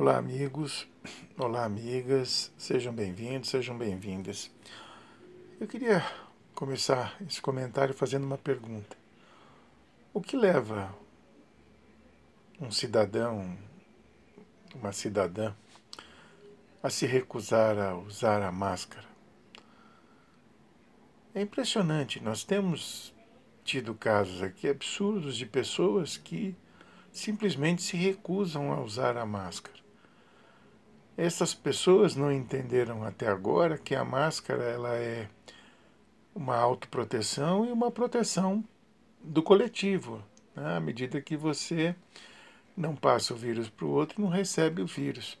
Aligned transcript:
Olá, 0.00 0.16
amigos. 0.16 0.86
Olá, 1.36 1.64
amigas. 1.64 2.52
Sejam 2.56 2.94
bem-vindos, 2.94 3.48
sejam 3.48 3.76
bem-vindas. 3.76 4.48
Eu 5.58 5.66
queria 5.66 6.06
começar 6.54 7.16
esse 7.28 7.42
comentário 7.42 7.92
fazendo 7.92 8.22
uma 8.22 8.38
pergunta. 8.38 8.96
O 10.14 10.20
que 10.20 10.36
leva 10.36 10.94
um 12.60 12.70
cidadão, 12.70 13.58
uma 14.72 14.92
cidadã, 14.92 15.52
a 16.80 16.88
se 16.90 17.04
recusar 17.04 17.76
a 17.76 17.96
usar 17.96 18.40
a 18.40 18.52
máscara? 18.52 19.08
É 21.34 21.42
impressionante, 21.42 22.22
nós 22.22 22.44
temos 22.44 23.12
tido 23.64 23.96
casos 23.96 24.44
aqui 24.44 24.68
absurdos 24.68 25.36
de 25.36 25.44
pessoas 25.44 26.16
que 26.16 26.54
simplesmente 27.10 27.82
se 27.82 27.96
recusam 27.96 28.72
a 28.72 28.80
usar 28.80 29.16
a 29.16 29.26
máscara. 29.26 29.87
Essas 31.18 31.52
pessoas 31.52 32.14
não 32.14 32.30
entenderam 32.30 33.02
até 33.02 33.26
agora 33.26 33.76
que 33.76 33.92
a 33.92 34.04
máscara 34.04 34.62
ela 34.62 34.94
é 34.94 35.28
uma 36.32 36.54
autoproteção 36.54 37.66
e 37.66 37.72
uma 37.72 37.90
proteção 37.90 38.62
do 39.20 39.42
coletivo. 39.42 40.22
Né? 40.54 40.76
À 40.76 40.78
medida 40.78 41.20
que 41.20 41.36
você 41.36 41.92
não 42.76 42.94
passa 42.94 43.34
o 43.34 43.36
vírus 43.36 43.68
para 43.68 43.84
o 43.84 43.90
outro, 43.90 44.22
não 44.22 44.28
recebe 44.28 44.80
o 44.80 44.86
vírus. 44.86 45.36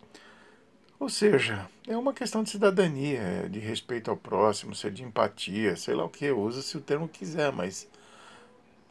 Ou 0.98 1.08
seja, 1.08 1.70
é 1.86 1.96
uma 1.96 2.12
questão 2.12 2.42
de 2.42 2.50
cidadania, 2.50 3.48
de 3.48 3.60
respeito 3.60 4.10
ao 4.10 4.16
próximo, 4.16 4.74
ser 4.74 4.90
de 4.90 5.04
empatia, 5.04 5.76
sei 5.76 5.94
lá 5.94 6.04
o 6.04 6.08
que, 6.08 6.28
usa 6.32 6.60
se 6.60 6.76
o 6.76 6.80
termo 6.80 7.06
quiser, 7.06 7.52
mas 7.52 7.88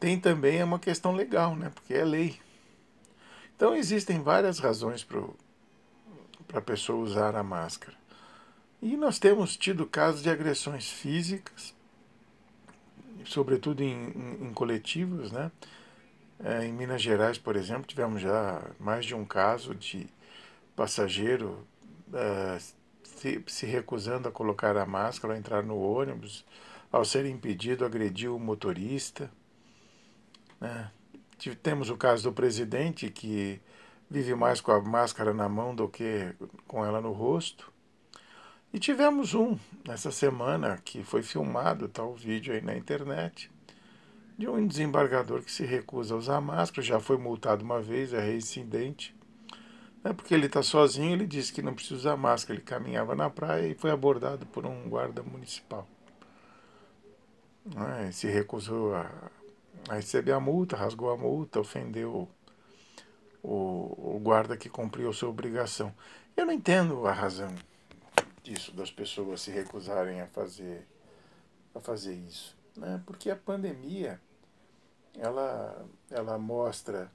tem 0.00 0.18
também 0.18 0.60
é 0.60 0.64
uma 0.64 0.78
questão 0.78 1.12
legal, 1.12 1.54
né? 1.54 1.70
porque 1.74 1.92
é 1.92 2.02
lei. 2.02 2.40
Então 3.54 3.76
existem 3.76 4.22
várias 4.22 4.58
razões 4.58 5.04
para 5.04 5.22
a 6.52 6.60
pessoa 6.60 6.98
usar 6.98 7.34
a 7.36 7.42
máscara. 7.42 7.96
E 8.80 8.96
nós 8.96 9.18
temos 9.18 9.56
tido 9.56 9.86
casos 9.86 10.22
de 10.22 10.30
agressões 10.30 10.88
físicas, 10.88 11.74
sobretudo 13.24 13.82
em, 13.82 14.10
em, 14.10 14.46
em 14.46 14.52
coletivos, 14.52 15.32
né? 15.32 15.50
É, 16.42 16.64
em 16.64 16.72
Minas 16.72 17.02
Gerais, 17.02 17.36
por 17.36 17.56
exemplo, 17.56 17.84
tivemos 17.84 18.22
já 18.22 18.62
mais 18.78 19.04
de 19.04 19.14
um 19.14 19.24
caso 19.24 19.74
de 19.74 20.06
passageiro 20.76 21.66
é, 22.14 22.58
se, 23.02 23.42
se, 23.48 23.66
recusando 23.66 24.28
a 24.28 24.32
colocar 24.32 24.76
a 24.76 24.86
máscara 24.86 25.34
ao 25.34 25.38
entrar 25.38 25.64
no 25.64 25.76
ônibus, 25.80 26.44
ao 26.92 27.04
ser 27.04 27.26
impedido, 27.26 27.84
agrediu 27.84 28.36
o 28.36 28.40
motorista. 28.40 29.28
Né? 30.60 30.90
Temos 31.60 31.90
o 31.90 31.96
caso 31.96 32.24
do 32.24 32.32
presidente 32.32 33.10
que 33.10 33.60
vive 34.10 34.34
mais 34.34 34.60
com 34.60 34.72
a 34.72 34.80
máscara 34.80 35.34
na 35.34 35.48
mão 35.48 35.74
do 35.74 35.88
que 35.88 36.34
com 36.66 36.84
ela 36.84 37.00
no 37.00 37.12
rosto. 37.12 37.72
E 38.72 38.78
tivemos 38.78 39.34
um 39.34 39.58
nessa 39.86 40.10
semana 40.10 40.78
que 40.84 41.02
foi 41.02 41.22
filmado, 41.22 41.86
está 41.86 42.02
o 42.02 42.14
vídeo 42.14 42.52
aí 42.52 42.60
na 42.60 42.76
internet, 42.76 43.50
de 44.36 44.48
um 44.48 44.66
desembargador 44.66 45.42
que 45.42 45.50
se 45.50 45.64
recusa 45.64 46.14
a 46.14 46.18
usar 46.18 46.40
máscara, 46.40 46.82
já 46.82 47.00
foi 47.00 47.16
multado 47.16 47.64
uma 47.64 47.80
vez, 47.80 48.12
é 48.12 48.20
reincidente. 48.20 49.16
É 50.04 50.12
porque 50.12 50.32
ele 50.32 50.46
está 50.46 50.62
sozinho, 50.62 51.12
ele 51.12 51.26
disse 51.26 51.52
que 51.52 51.60
não 51.60 51.74
precisa 51.74 51.96
usar 51.96 52.16
máscara, 52.16 52.58
ele 52.58 52.64
caminhava 52.64 53.16
na 53.16 53.28
praia 53.28 53.66
e 53.66 53.74
foi 53.74 53.90
abordado 53.90 54.46
por 54.46 54.64
um 54.64 54.88
guarda 54.88 55.22
municipal. 55.22 55.88
É, 58.06 58.12
se 58.12 58.28
recusou 58.28 58.94
a, 58.94 59.10
a 59.88 59.94
receber 59.94 60.32
a 60.32 60.40
multa, 60.40 60.76
rasgou 60.76 61.10
a 61.10 61.16
multa, 61.16 61.60
ofendeu 61.60 62.28
o, 63.42 64.16
o 64.16 64.20
guarda 64.20 64.56
que 64.56 64.68
cumpriu 64.68 65.12
sua 65.12 65.28
obrigação. 65.28 65.94
Eu 66.36 66.46
não 66.46 66.52
entendo 66.52 67.06
a 67.06 67.12
razão 67.12 67.54
disso, 68.42 68.72
das 68.72 68.90
pessoas 68.90 69.40
se 69.40 69.50
recusarem 69.50 70.20
a 70.20 70.26
fazer, 70.26 70.86
a 71.74 71.80
fazer 71.80 72.14
isso. 72.14 72.56
Né? 72.76 73.02
Porque 73.04 73.30
a 73.30 73.36
pandemia, 73.36 74.20
ela, 75.16 75.84
ela 76.10 76.38
mostra 76.38 77.10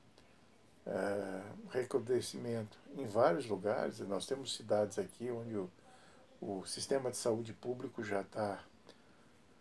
é, 0.86 1.42
recrudescimento 1.72 2.78
em 2.98 3.06
vários 3.06 3.48
lugares. 3.48 4.00
Nós 4.00 4.26
temos 4.26 4.56
cidades 4.56 5.00
aqui 5.00 5.32
onde 5.32 5.56
o, 5.56 5.70
o 6.42 6.66
sistema 6.66 7.10
de 7.10 7.18
saúde 7.18 7.54
público 7.54 8.04
já 8.04 8.22
está 8.22 8.64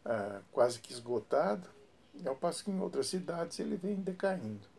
é, 0.05 0.41
quase 0.51 0.81
que 0.81 0.93
esgotado 0.93 1.69
ao 2.27 2.37
passo 2.37 2.65
que 2.65 2.71
em 2.71 2.81
outras 2.81 3.07
cidades 3.07 3.59
ele 3.59 3.77
vem 3.77 3.97
decaindo. 3.97 4.72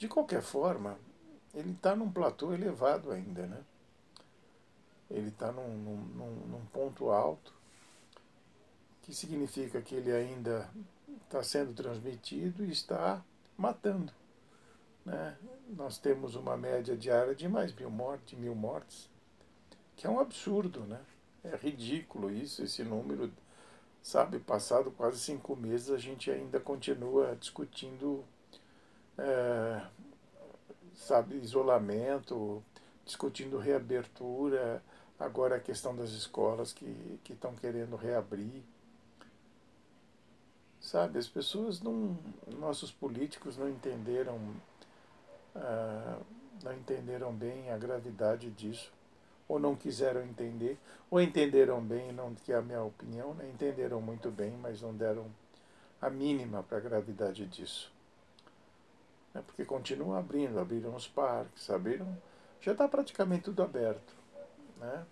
De 0.00 0.08
qualquer 0.08 0.40
forma, 0.40 0.98
ele 1.52 1.72
está 1.72 1.94
num 1.94 2.10
platô 2.10 2.54
elevado 2.54 3.10
ainda, 3.10 3.46
né? 3.46 3.62
Ele 5.10 5.28
está 5.28 5.52
num, 5.52 5.76
num, 5.76 6.30
num 6.46 6.64
ponto 6.72 7.10
alto, 7.10 7.52
que 9.02 9.14
significa 9.14 9.82
que 9.82 9.94
ele 9.94 10.10
ainda 10.10 10.70
está 11.22 11.42
sendo 11.42 11.74
transmitido 11.74 12.64
e 12.64 12.70
está 12.70 13.22
matando. 13.58 14.10
Né? 15.04 15.36
Nós 15.68 15.98
temos 15.98 16.34
uma 16.34 16.56
média 16.56 16.96
diária 16.96 17.34
de 17.34 17.46
mais 17.46 17.70
mil 17.74 17.90
mortes, 17.90 18.38
mil 18.38 18.54
mortes, 18.54 19.06
que 19.96 20.06
é 20.06 20.10
um 20.10 20.18
absurdo, 20.18 20.80
né? 20.86 21.02
É 21.44 21.54
ridículo 21.56 22.30
isso, 22.30 22.62
esse 22.62 22.82
número 22.82 23.30
sabe, 24.02 24.38
passado 24.38 24.90
quase 24.92 25.18
cinco 25.18 25.54
meses, 25.54 25.90
a 25.90 25.98
gente 25.98 26.30
ainda 26.30 26.58
continua 26.58 27.36
discutindo, 27.36 28.24
é, 29.18 29.82
sabe, 30.94 31.36
isolamento, 31.36 32.62
discutindo 33.04 33.58
reabertura, 33.58 34.82
agora 35.18 35.56
a 35.56 35.60
questão 35.60 35.94
das 35.94 36.10
escolas 36.10 36.72
que 36.72 37.20
estão 37.28 37.54
querendo 37.54 37.96
reabrir. 37.96 38.62
Sabe, 40.80 41.18
as 41.18 41.28
pessoas 41.28 41.80
não, 41.80 42.18
nossos 42.58 42.90
políticos 42.90 43.56
não 43.58 43.68
entenderam, 43.68 44.36
uh, 45.54 46.24
não 46.64 46.72
entenderam 46.72 47.32
bem 47.32 47.70
a 47.70 47.76
gravidade 47.76 48.50
disso 48.50 48.90
ou 49.50 49.58
não 49.58 49.74
quiseram 49.74 50.22
entender, 50.22 50.78
ou 51.10 51.20
entenderam 51.20 51.82
bem, 51.82 52.12
não 52.12 52.32
que 52.32 52.52
é 52.52 52.56
a 52.56 52.62
minha 52.62 52.84
opinião, 52.84 53.34
né? 53.34 53.50
entenderam 53.52 54.00
muito 54.00 54.30
bem, 54.30 54.52
mas 54.62 54.80
não 54.80 54.94
deram 54.94 55.26
a 56.00 56.08
mínima 56.08 56.62
para 56.62 56.78
a 56.78 56.80
gravidade 56.80 57.44
disso. 57.46 57.92
É 59.34 59.40
porque 59.40 59.64
continuam 59.64 60.16
abrindo, 60.16 60.58
abriram 60.58 60.94
os 60.94 61.06
parques, 61.06 61.70
abriram. 61.70 62.16
Já 62.60 62.72
está 62.72 62.88
praticamente 62.88 63.44
tudo 63.44 63.62
aberto. 63.62 64.14
Né? 64.78 65.06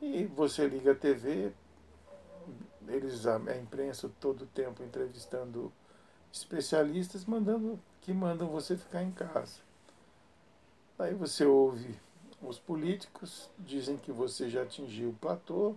E 0.00 0.24
você 0.24 0.66
liga 0.66 0.92
a 0.92 0.94
TV, 0.94 1.52
eles, 2.88 3.26
a, 3.26 3.36
a 3.36 3.56
imprensa 3.56 4.10
todo 4.20 4.42
o 4.42 4.46
tempo 4.46 4.82
entrevistando 4.82 5.72
especialistas 6.32 7.24
mandando 7.24 7.78
que 8.00 8.12
mandam 8.12 8.48
você 8.48 8.76
ficar 8.76 9.02
em 9.02 9.12
casa. 9.12 9.60
Aí 10.98 11.14
você 11.14 11.44
ouve 11.44 11.96
os 12.42 12.58
políticos 12.58 13.48
dizem 13.58 13.96
que 13.96 14.10
você 14.10 14.48
já 14.48 14.62
atingiu 14.62 15.10
o 15.10 15.14
platô, 15.14 15.76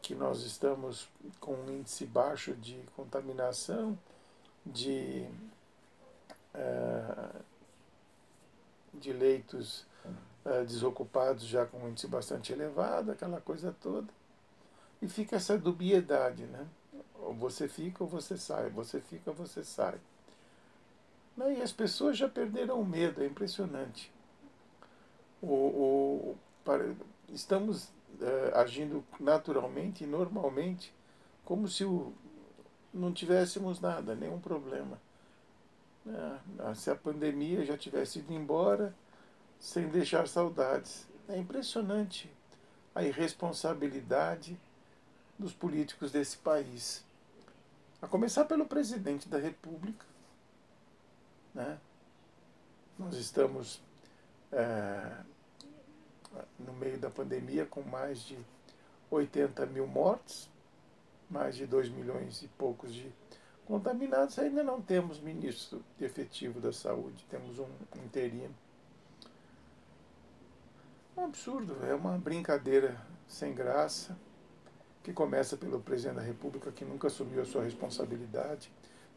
que 0.00 0.14
nós 0.14 0.42
estamos 0.42 1.08
com 1.38 1.54
um 1.54 1.70
índice 1.70 2.04
baixo 2.04 2.54
de 2.54 2.76
contaminação, 2.96 3.96
de, 4.66 5.24
uh, 6.54 7.40
de 8.94 9.12
leitos 9.12 9.86
uh, 10.44 10.64
desocupados 10.64 11.44
já 11.44 11.66
com 11.66 11.78
um 11.78 11.88
índice 11.88 12.06
bastante 12.06 12.52
elevado, 12.52 13.12
aquela 13.12 13.40
coisa 13.40 13.74
toda. 13.80 14.08
E 15.00 15.08
fica 15.08 15.36
essa 15.36 15.58
dubiedade, 15.58 16.44
né? 16.44 16.66
Ou 17.20 17.34
você 17.34 17.68
fica 17.68 18.04
ou 18.04 18.10
você 18.10 18.36
sai, 18.36 18.70
você 18.70 19.00
fica 19.00 19.30
ou 19.30 19.36
você 19.36 19.64
sai. 19.64 19.98
E 21.38 21.62
as 21.62 21.72
pessoas 21.72 22.16
já 22.16 22.28
perderam 22.28 22.80
o 22.80 22.86
medo, 22.86 23.22
é 23.22 23.26
impressionante 23.26 24.12
o, 25.42 25.46
o, 25.46 26.36
para, 26.64 26.94
estamos 27.28 27.88
é, 28.20 28.52
agindo 28.54 29.04
naturalmente 29.18 30.06
normalmente 30.06 30.94
como 31.44 31.66
se 31.66 31.84
o, 31.84 32.12
não 32.94 33.12
tivéssemos 33.12 33.80
nada, 33.80 34.14
nenhum 34.14 34.38
problema. 34.38 34.98
É, 36.06 36.74
se 36.74 36.90
a 36.90 36.96
pandemia 36.96 37.64
já 37.64 37.76
tivesse 37.76 38.18
ido 38.18 38.32
embora 38.32 38.94
sem 39.62 39.88
deixar 39.88 40.26
saudades. 40.26 41.06
É 41.28 41.38
impressionante 41.38 42.28
a 42.94 43.04
irresponsabilidade 43.04 44.58
dos 45.38 45.52
políticos 45.52 46.10
desse 46.10 46.36
país. 46.36 47.04
A 48.00 48.08
começar 48.08 48.44
pelo 48.44 48.66
presidente 48.66 49.28
da 49.28 49.38
República. 49.38 50.04
Né? 51.54 51.78
Nós 52.98 53.14
estamos 53.14 53.80
é, 54.50 55.16
no 56.58 56.72
meio 56.72 56.98
da 56.98 57.08
pandemia, 57.08 57.64
com 57.64 57.82
mais 57.82 58.20
de 58.20 58.36
80 59.10 59.64
mil 59.66 59.86
mortes, 59.86 60.50
mais 61.30 61.54
de 61.56 61.66
2 61.66 61.88
milhões 61.88 62.42
e 62.42 62.48
poucos 62.48 62.92
de 62.92 63.12
contaminados, 63.66 64.38
ainda 64.38 64.62
não 64.62 64.80
temos 64.80 65.20
ministro 65.20 65.82
efetivo 66.00 66.60
da 66.60 66.72
saúde, 66.72 67.24
temos 67.30 67.58
um 67.58 67.68
interino. 68.04 68.54
É 71.16 71.20
um 71.20 71.24
absurdo, 71.26 71.76
é 71.84 71.94
uma 71.94 72.18
brincadeira 72.18 73.00
sem 73.28 73.54
graça, 73.54 74.16
que 75.02 75.12
começa 75.12 75.56
pelo 75.56 75.80
presidente 75.80 76.16
da 76.16 76.22
República, 76.22 76.70
que 76.70 76.84
nunca 76.84 77.08
assumiu 77.08 77.42
a 77.42 77.44
sua 77.44 77.64
responsabilidade, 77.64 78.70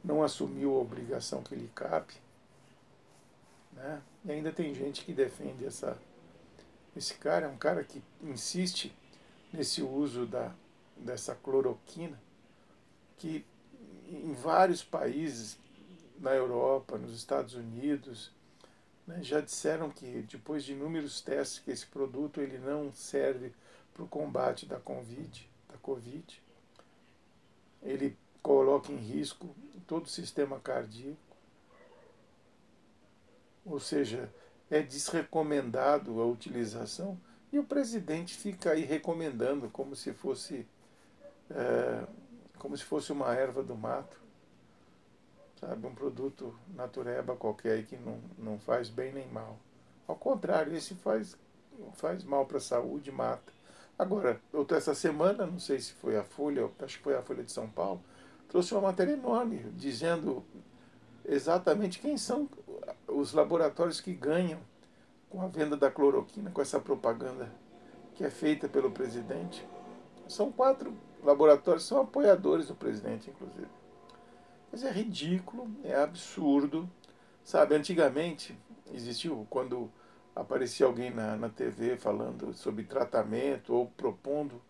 não 0.04 0.24
assumiu 0.24 0.76
a 0.76 0.80
obrigação 0.80 1.44
que 1.44 1.56
lhe 1.56 1.70
cabe. 1.74 2.14
Né? 3.74 4.02
E 4.24 4.32
ainda 4.32 4.52
tem 4.52 4.74
gente 4.74 5.04
que 5.04 5.14
defende 5.14 5.66
essa. 5.66 5.98
Esse 6.96 7.16
cara 7.16 7.46
é 7.46 7.50
um 7.50 7.58
cara 7.58 7.84
que 7.84 8.02
insiste 8.24 8.96
nesse 9.52 9.82
uso 9.82 10.26
da, 10.26 10.54
dessa 10.98 11.36
cloroquina, 11.36 12.20
que 13.18 13.46
em 14.10 14.34
vários 14.34 14.84
países, 14.84 15.58
na 16.20 16.32
Europa, 16.32 16.98
nos 16.98 17.16
Estados 17.16 17.56
Unidos, 17.56 18.32
né, 19.06 19.20
já 19.22 19.42
disseram 19.42 19.90
que 19.90 20.26
depois 20.30 20.64
de 20.64 20.74
inúmeros 20.74 21.22
testes 21.22 21.60
que 21.60 21.72
esse 21.72 21.86
produto 21.86 22.42
ele 22.42 22.58
não 22.58 22.92
serve 22.92 23.54
para 23.94 24.04
o 24.04 24.08
combate 24.08 24.66
da 24.66 24.80
COVID, 24.80 25.50
da 25.72 25.78
COVID. 25.78 26.42
Ele 27.84 28.18
coloca 28.42 28.92
em 28.92 28.98
risco 28.98 29.56
todo 29.88 30.06
o 30.06 30.10
sistema 30.10 30.60
cardíaco. 30.60 31.18
Ou 33.66 33.80
seja, 33.80 34.30
é 34.70 34.82
desrecomendado 34.82 36.22
a 36.22 36.26
utilização 36.26 37.20
e 37.52 37.60
o 37.60 37.64
presidente 37.64 38.36
fica 38.36 38.72
aí 38.72 38.84
recomendando 38.84 39.70
como 39.70 39.96
se 39.96 40.14
fosse 40.14 40.68
é, 41.50 42.06
como 42.66 42.76
se 42.76 42.84
fosse 42.84 43.12
uma 43.12 43.32
erva 43.32 43.62
do 43.62 43.76
mato, 43.76 44.20
sabe, 45.60 45.86
um 45.86 45.94
produto 45.94 46.52
natureba 46.74 47.36
qualquer 47.36 47.86
que 47.86 47.96
não, 47.96 48.20
não 48.40 48.58
faz 48.58 48.90
bem 48.90 49.14
nem 49.14 49.28
mal. 49.28 49.56
Ao 50.08 50.16
contrário, 50.16 50.76
esse 50.76 50.96
faz, 50.96 51.38
faz 51.94 52.24
mal 52.24 52.44
para 52.48 52.58
a 52.58 52.60
saúde, 52.62 53.12
mata. 53.12 53.54
Agora, 54.00 54.42
outra 54.52 54.80
essa 54.80 54.96
semana, 54.96 55.46
não 55.46 55.60
sei 55.60 55.80
se 55.80 55.94
foi 55.94 56.18
a 56.18 56.24
Folha, 56.24 56.68
acho 56.80 56.98
que 56.98 57.04
foi 57.04 57.16
a 57.16 57.22
Folha 57.22 57.44
de 57.44 57.52
São 57.52 57.70
Paulo, 57.70 58.02
trouxe 58.50 58.74
uma 58.74 58.82
matéria 58.82 59.14
enorme 59.14 59.60
dizendo 59.76 60.44
exatamente 61.24 62.00
quem 62.00 62.18
são 62.18 62.50
os 63.08 63.32
laboratórios 63.32 64.02
que 64.02 64.12
ganham 64.12 64.60
com 65.30 65.40
a 65.40 65.48
venda 65.48 65.78
da 65.78 65.92
cloroquina, 65.92 66.50
com 66.50 66.64
essa 66.64 66.80
propaganda 66.80 67.48
que 68.16 68.24
é 68.24 68.32
feita 68.32 68.68
pelo 68.68 68.90
presidente. 68.90 69.64
São 70.28 70.52
quatro 70.52 70.92
laboratórios, 71.26 71.86
são 71.86 72.02
apoiadores 72.02 72.68
do 72.68 72.76
presidente, 72.76 73.30
inclusive. 73.30 73.68
Mas 74.72 74.84
é 74.84 74.92
ridículo, 74.92 75.68
é 75.84 75.96
absurdo. 75.96 76.90
Sabe, 77.44 77.76
antigamente 77.76 78.58
existiu, 78.94 79.46
quando 79.50 79.92
aparecia 80.36 80.86
alguém 80.86 81.12
na, 81.12 81.36
na 81.36 81.50
TV 81.50 81.96
falando 81.96 82.54
sobre 82.54 82.84
tratamento 82.84 83.74
ou 83.74 83.88
propondo 83.88 84.62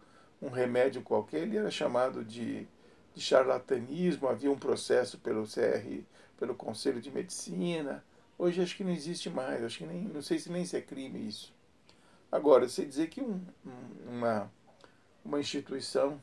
um 0.42 0.50
remédio 0.50 1.02
qualquer, 1.02 1.42
ele 1.42 1.58
era 1.58 1.72
chamado 1.72 2.24
de, 2.24 2.68
de 3.14 3.22
charlatanismo, 3.22 4.28
havia 4.28 4.52
um 4.52 4.58
processo 4.58 5.18
pelo 5.18 5.44
CR, 5.44 6.04
pelo 6.38 6.54
Conselho 6.54 7.02
de 7.02 7.10
Medicina. 7.10 8.04
Hoje 8.38 8.62
acho 8.62 8.76
que 8.76 8.84
não 8.84 8.92
existe 8.92 9.30
mais, 9.30 9.64
acho 9.64 9.78
que 9.78 9.86
nem, 9.86 10.04
não 10.04 10.22
sei 10.22 10.38
se 10.38 10.52
nem 10.52 10.66
se 10.66 10.76
é 10.76 10.82
crime 10.82 11.28
isso. 11.28 11.54
Agora, 12.32 12.68
você 12.68 12.86
dizer 12.86 13.08
que 13.08 13.22
um, 13.22 13.42
uma, 14.08 14.52
uma 15.24 15.40
instituição, 15.40 16.22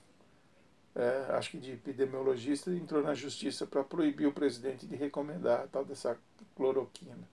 é, 0.95 1.27
acho 1.31 1.51
que 1.53 1.59
de 1.59 1.73
epidemiologista, 1.73 2.71
entrou 2.71 3.03
na 3.03 3.15
justiça 3.15 3.67
para 3.67 3.83
proibir 3.83 4.27
o 4.27 4.33
presidente 4.33 4.87
de 4.87 4.97
recomendar 4.97 5.61
a 5.61 5.67
tal 5.67 5.85
dessa 5.85 6.19
cloroquina 6.55 7.33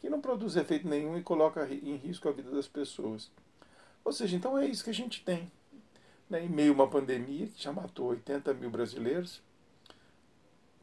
que 0.00 0.08
não 0.08 0.20
produz 0.20 0.56
efeito 0.56 0.88
nenhum 0.88 1.16
e 1.18 1.22
coloca 1.22 1.66
em 1.70 1.96
risco 1.96 2.28
a 2.28 2.32
vida 2.32 2.50
das 2.50 2.66
pessoas. 2.66 3.30
Ou 4.02 4.12
seja, 4.12 4.34
então 4.34 4.56
é 4.56 4.66
isso 4.66 4.82
que 4.82 4.90
a 4.90 4.94
gente 4.94 5.22
tem. 5.22 5.52
Né? 6.28 6.44
Em 6.44 6.48
meio 6.48 6.72
a 6.72 6.74
uma 6.74 6.88
pandemia 6.88 7.46
que 7.48 7.62
já 7.62 7.70
matou 7.70 8.08
80 8.08 8.54
mil 8.54 8.70
brasileiros, 8.70 9.42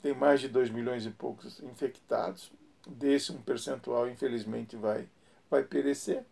tem 0.04 0.14
mais 0.14 0.40
de 0.40 0.48
2 0.48 0.70
milhões 0.70 1.06
e 1.06 1.10
poucos 1.10 1.60
infectados, 1.62 2.52
desse 2.88 3.32
um 3.32 3.42
percentual, 3.42 4.08
infelizmente, 4.08 4.76
vai, 4.76 5.10
vai 5.50 5.64
perecer. 5.64 6.24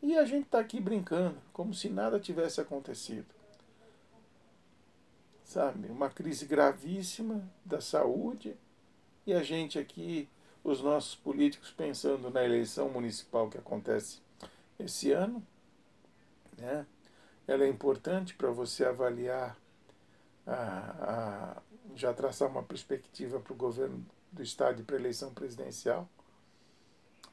E 0.00 0.16
a 0.16 0.24
gente 0.24 0.46
está 0.46 0.60
aqui 0.60 0.80
brincando, 0.80 1.36
como 1.52 1.74
se 1.74 1.88
nada 1.88 2.18
tivesse 2.18 2.60
acontecido. 2.60 3.26
Sabe? 5.52 5.88
Uma 5.88 6.08
crise 6.08 6.46
gravíssima 6.46 7.46
da 7.62 7.78
saúde 7.78 8.56
e 9.26 9.34
a 9.34 9.42
gente 9.42 9.78
aqui 9.78 10.26
os 10.64 10.80
nossos 10.80 11.14
políticos 11.14 11.70
pensando 11.70 12.30
na 12.30 12.42
eleição 12.42 12.88
municipal 12.88 13.50
que 13.50 13.58
acontece 13.58 14.22
esse 14.78 15.12
ano. 15.12 15.46
Né? 16.56 16.86
Ela 17.46 17.64
é 17.64 17.68
importante 17.68 18.32
para 18.32 18.50
você 18.50 18.82
avaliar, 18.82 19.54
a, 20.46 20.54
a, 20.56 21.62
já 21.94 22.14
traçar 22.14 22.48
uma 22.48 22.62
perspectiva 22.62 23.38
para 23.38 23.52
o 23.52 23.56
governo 23.56 24.06
do 24.32 24.42
Estado 24.42 24.80
e 24.80 24.84
para 24.84 24.96
a 24.96 25.00
eleição 25.00 25.34
presidencial, 25.34 26.08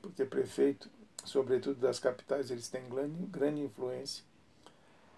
porque 0.02 0.26
prefeito, 0.26 0.90
sobretudo 1.24 1.80
das 1.80 2.00
capitais, 2.00 2.52
eles 2.52 2.68
têm 2.68 2.84
grande, 2.90 3.26
grande 3.28 3.62
influência 3.62 4.26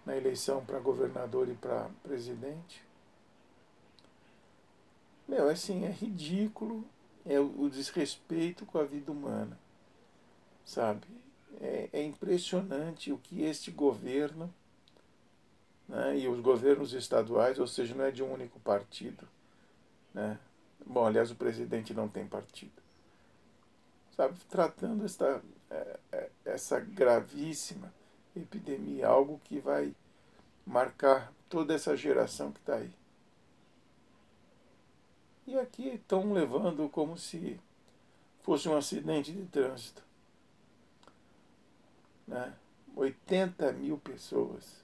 na 0.06 0.16
eleição 0.16 0.64
para 0.64 0.78
governador 0.78 1.48
e 1.48 1.54
para 1.54 1.90
presidente. 2.04 2.91
Meu, 5.32 5.48
assim, 5.48 5.86
é 5.86 5.90
ridículo 5.90 6.84
é 7.24 7.40
o 7.40 7.66
desrespeito 7.70 8.66
com 8.66 8.76
a 8.76 8.84
vida 8.84 9.10
humana, 9.10 9.58
sabe? 10.62 11.06
É, 11.58 11.88
é 11.90 12.02
impressionante 12.02 13.10
o 13.10 13.16
que 13.16 13.40
este 13.42 13.70
governo 13.70 14.52
né, 15.88 16.18
e 16.18 16.28
os 16.28 16.38
governos 16.40 16.92
estaduais, 16.92 17.58
ou 17.58 17.66
seja, 17.66 17.94
não 17.94 18.04
é 18.04 18.10
de 18.10 18.22
um 18.22 18.30
único 18.30 18.60
partido, 18.60 19.26
né? 20.12 20.38
Bom, 20.84 21.06
aliás, 21.06 21.30
o 21.30 21.34
presidente 21.34 21.94
não 21.94 22.08
tem 22.08 22.26
partido, 22.26 22.82
sabe? 24.14 24.34
Tratando 24.50 25.06
esta, 25.06 25.42
é, 25.70 25.98
é, 26.12 26.30
essa 26.44 26.78
gravíssima 26.78 27.90
epidemia, 28.36 29.08
algo 29.08 29.40
que 29.44 29.60
vai 29.60 29.94
marcar 30.66 31.32
toda 31.48 31.72
essa 31.72 31.96
geração 31.96 32.52
que 32.52 32.60
está 32.60 32.74
aí. 32.74 32.92
E 35.46 35.58
aqui 35.58 35.88
estão 35.88 36.32
levando 36.32 36.88
como 36.88 37.18
se 37.18 37.58
fosse 38.42 38.68
um 38.68 38.76
acidente 38.76 39.32
de 39.32 39.44
trânsito. 39.46 40.02
Né? 42.26 42.54
80 42.94 43.72
mil 43.72 43.98
pessoas. 43.98 44.82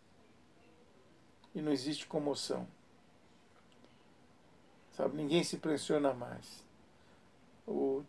E 1.55 1.61
não 1.61 1.73
existe 1.73 2.07
comoção. 2.07 2.67
Sabe, 4.97 5.17
ninguém 5.17 5.45
se 5.45 5.59
pressiona 5.59 6.12
mais. 6.12 6.65
O, 7.67 8.03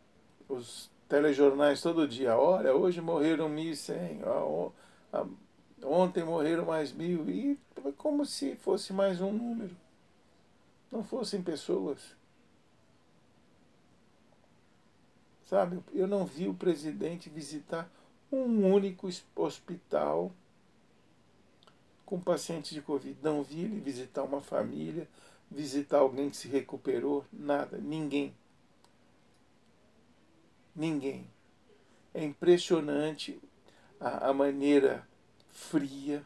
os 0.48 0.90
telejornais 1.08 1.82
todo 1.82 2.08
dia, 2.08 2.36
olha, 2.38 2.74
hoje 2.74 3.02
morreram 3.02 3.50
1.100, 3.50 4.72
ontem 5.84 6.24
morreram 6.24 6.66
mais 6.66 6.92
mil, 6.92 7.30
e 7.30 7.60
como 7.98 8.26
se 8.26 8.56
fosse 8.56 8.92
mais 8.92 9.22
um 9.22 9.32
número. 9.32 9.76
Não 10.92 11.04
fossem 11.04 11.42
pessoas. 11.42 12.19
Sabe, 15.50 15.82
eu 15.94 16.06
não 16.06 16.28
vi 16.28 16.48
o 16.48 16.54
presidente 16.54 17.28
visitar 17.28 17.90
um 18.32 18.72
único 18.72 19.10
hospital 19.36 20.32
com 22.06 22.22
pacientes 22.22 22.70
de 22.70 22.84
Covid. 22.84 23.18
Não 23.24 23.42
vi 23.42 23.62
ele 23.62 23.80
visitar 23.80 24.22
uma 24.22 24.42
família, 24.44 25.08
visitar 25.50 25.98
alguém 25.98 26.30
que 26.30 26.38
se 26.38 26.48
recuperou, 26.48 27.26
nada, 27.34 27.80
ninguém. 27.80 28.32
Ninguém. 30.76 31.28
É 32.14 32.24
impressionante 32.24 33.42
a, 34.00 34.30
a 34.30 34.34
maneira 34.36 35.04
fria 35.52 36.24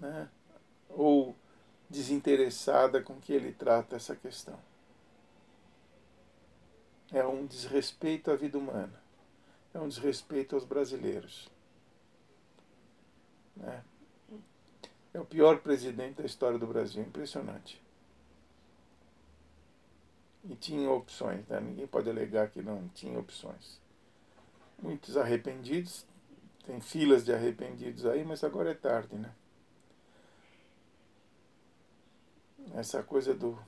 né, 0.00 0.28
ou 0.88 1.32
desinteressada 1.88 3.00
com 3.00 3.20
que 3.20 3.32
ele 3.32 3.52
trata 3.52 3.94
essa 3.94 4.16
questão 4.16 4.58
é 7.16 7.26
um 7.26 7.46
desrespeito 7.46 8.30
à 8.30 8.36
vida 8.36 8.58
humana, 8.58 8.92
é 9.72 9.80
um 9.80 9.88
desrespeito 9.88 10.54
aos 10.54 10.66
brasileiros. 10.66 11.48
Né? 13.56 13.82
É 15.14 15.18
o 15.18 15.24
pior 15.24 15.60
presidente 15.60 16.16
da 16.16 16.26
história 16.26 16.58
do 16.58 16.66
Brasil, 16.66 17.02
impressionante. 17.02 17.82
E 20.44 20.54
tinha 20.56 20.90
opções, 20.90 21.46
né? 21.48 21.58
ninguém 21.58 21.86
pode 21.86 22.10
alegar 22.10 22.50
que 22.50 22.60
não 22.60 22.86
tinha 22.88 23.18
opções. 23.18 23.80
Muitos 24.78 25.16
arrependidos, 25.16 26.04
tem 26.66 26.82
filas 26.82 27.24
de 27.24 27.32
arrependidos 27.32 28.04
aí, 28.04 28.26
mas 28.26 28.44
agora 28.44 28.72
é 28.72 28.74
tarde, 28.74 29.16
né? 29.16 29.32
Essa 32.74 33.02
coisa 33.02 33.32
do, 33.32 33.58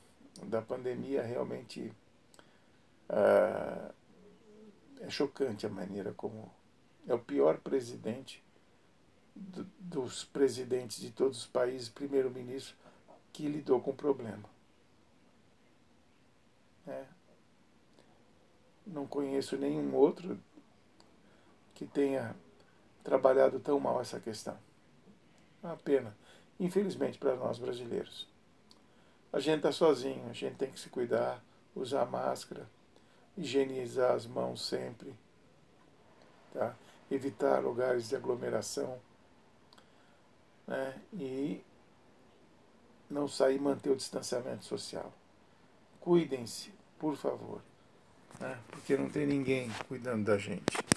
da 0.43 0.61
pandemia 0.61 1.23
realmente 1.23 1.91
ah, 3.09 3.93
é 5.01 5.11
chocante 5.11 5.67
a 5.67 5.71
maneira 5.71 6.13
como 6.13 6.53
É 7.07 7.15
o 7.15 7.19
pior 7.19 7.59
presidente 7.59 8.45
do, 9.35 9.65
dos 9.79 10.25
presidentes 10.25 11.01
de 11.01 11.11
todos 11.11 11.39
os 11.39 11.47
países, 11.47 11.89
primeiro-ministro, 11.89 12.77
que 13.33 13.49
lidou 13.49 13.81
com 13.81 13.93
o 13.93 13.97
problema. 13.97 14.45
É. 16.87 17.05
Não 18.87 19.07
conheço 19.07 19.57
nenhum 19.57 19.95
outro 19.95 20.39
que 21.75 21.87
tenha 21.87 22.35
trabalhado 23.05 23.61
tão 23.61 23.79
mal 23.79 24.01
essa 24.01 24.21
questão. 24.21 24.59
Uma 25.63 25.77
pena, 25.77 26.17
infelizmente, 26.59 27.19
para 27.19 27.37
nós 27.37 27.59
brasileiros. 27.59 28.29
A 29.33 29.39
gente 29.39 29.59
está 29.59 29.73
sozinho, 29.73 30.29
a 30.29 30.33
gente 30.33 30.57
tem 30.57 30.71
que 30.71 30.81
se 30.81 30.89
cuidar, 30.89 31.43
usar 31.75 32.07
máscara, 32.07 32.69
higienizar 33.39 34.15
as 34.15 34.27
mãos 34.27 34.67
sempre, 34.67 35.15
tá? 36.53 36.75
evitar 37.11 37.61
lugares 37.63 38.09
de 38.09 38.17
aglomeração 38.17 38.99
né? 40.67 41.01
e 41.13 41.63
não 43.09 43.29
sair 43.29 43.61
manter 43.61 43.91
o 43.91 43.97
distanciamento 43.97 44.65
social. 44.65 45.13
Cuidem-se, 46.01 46.73
por 46.99 47.17
favor, 47.17 47.63
né? 48.41 48.59
porque 48.71 48.97
não 48.97 49.09
tem 49.09 49.27
ninguém 49.27 49.71
cuidando 49.87 50.25
da 50.25 50.37
gente. 50.37 50.88